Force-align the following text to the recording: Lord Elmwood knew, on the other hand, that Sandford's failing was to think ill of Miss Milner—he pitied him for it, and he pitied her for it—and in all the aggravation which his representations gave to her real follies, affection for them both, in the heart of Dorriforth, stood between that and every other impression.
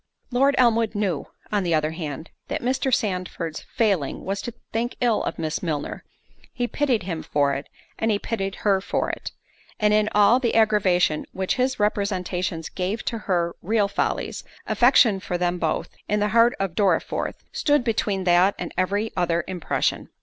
Lord 0.31 0.55
Elmwood 0.57 0.95
knew, 0.95 1.27
on 1.51 1.61
the 1.61 1.75
other 1.75 1.91
hand, 1.91 2.31
that 2.47 2.63
Sandford's 2.91 3.61
failing 3.75 4.25
was 4.25 4.41
to 4.41 4.53
think 4.73 4.95
ill 4.99 5.21
of 5.25 5.37
Miss 5.37 5.61
Milner—he 5.61 6.67
pitied 6.69 7.03
him 7.03 7.21
for 7.21 7.53
it, 7.53 7.69
and 7.99 8.09
he 8.09 8.17
pitied 8.17 8.55
her 8.65 8.81
for 8.81 9.11
it—and 9.11 9.93
in 9.93 10.09
all 10.15 10.39
the 10.39 10.55
aggravation 10.55 11.27
which 11.33 11.57
his 11.57 11.79
representations 11.79 12.67
gave 12.67 13.05
to 13.05 13.19
her 13.29 13.55
real 13.61 13.87
follies, 13.87 14.43
affection 14.65 15.19
for 15.19 15.37
them 15.37 15.59
both, 15.59 15.89
in 16.09 16.19
the 16.19 16.29
heart 16.29 16.55
of 16.59 16.73
Dorriforth, 16.73 17.43
stood 17.51 17.83
between 17.83 18.23
that 18.23 18.55
and 18.57 18.73
every 18.75 19.11
other 19.15 19.43
impression. 19.45 20.09